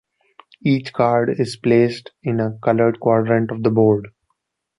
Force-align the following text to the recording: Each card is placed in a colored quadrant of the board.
Each 0.63 0.91
card 0.91 1.39
is 1.39 1.57
placed 1.57 2.09
in 2.23 2.39
a 2.39 2.57
colored 2.63 2.99
quadrant 2.99 3.51
of 3.51 3.61
the 3.61 3.69
board. 3.69 4.07